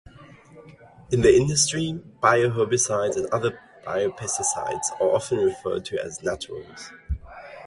[1.11, 1.93] In the industry,
[2.23, 6.89] bioherbicides and other biopesticides are often referred to as "naturals".